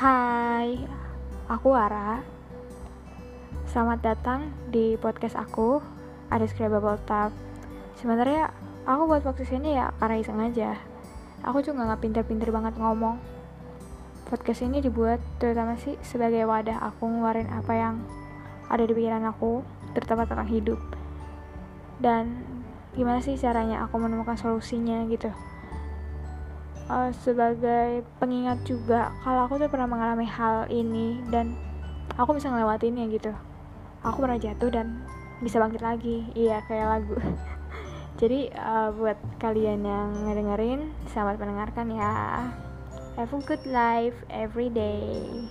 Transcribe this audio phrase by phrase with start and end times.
[0.00, 0.80] Hai,
[1.44, 2.24] aku Ara.
[3.68, 5.76] Selamat datang di podcast aku,
[6.32, 7.28] Bubble Tap.
[8.00, 8.48] Sebenarnya
[8.88, 10.80] aku buat podcast ini ya karena iseng aja.
[11.44, 13.20] Aku juga nggak pinter-pinter banget ngomong.
[14.24, 18.00] Podcast ini dibuat terutama sih sebagai wadah aku ngeluarin apa yang
[18.72, 19.60] ada di pikiran aku,
[19.92, 20.80] terutama tentang hidup.
[22.00, 22.40] Dan
[22.96, 25.28] gimana sih caranya aku menemukan solusinya gitu
[26.90, 31.54] uh, sebagai pengingat juga kalau aku tuh pernah mengalami hal ini dan
[32.18, 33.30] aku bisa ngelewatinnya gitu.
[34.02, 35.06] Aku pernah jatuh dan
[35.38, 36.26] bisa bangkit lagi.
[36.34, 37.16] Iya kayak lagu.
[38.20, 42.12] Jadi uh, buat kalian yang ngedengerin selamat mendengarkan ya.
[43.14, 45.46] Have a good life every day